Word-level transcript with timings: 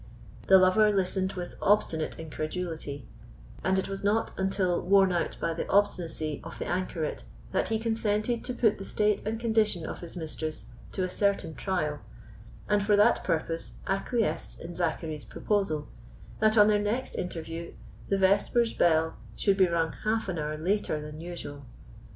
The 0.47 0.57
lover 0.57 0.91
listened 0.91 1.33
with 1.33 1.53
obstinate 1.61 2.17
incredulity; 2.17 3.05
and 3.63 3.77
it 3.77 3.87
was 3.87 4.03
not 4.03 4.33
until 4.35 4.81
worn 4.81 5.11
out 5.11 5.37
by 5.39 5.53
the 5.53 5.69
obstinacy 5.69 6.41
of 6.43 6.57
the 6.57 6.65
anchoret 6.65 7.23
that 7.51 7.69
he 7.69 7.77
consented 7.77 8.43
to 8.45 8.53
put 8.55 8.79
the 8.79 8.83
state 8.83 9.23
and 9.27 9.39
condition 9.39 9.85
of 9.85 9.99
his 9.99 10.15
mistress 10.15 10.65
to 10.93 11.03
a 11.03 11.07
certain 11.07 11.53
trial, 11.53 11.99
and 12.67 12.81
for 12.83 12.95
that 12.95 13.23
purpose 13.23 13.73
acquiesced 13.85 14.59
in 14.59 14.73
Zachary's 14.73 15.23
proposal 15.23 15.87
that 16.39 16.57
on 16.57 16.67
their 16.67 16.81
next 16.81 17.13
interview 17.13 17.73
the 18.09 18.17
vespers 18.17 18.73
bell 18.73 19.17
should 19.37 19.55
be 19.55 19.67
rung 19.67 19.91
half 20.03 20.27
an 20.27 20.39
hour 20.39 20.57
later 20.57 20.99
than 20.99 21.21
usual. 21.21 21.61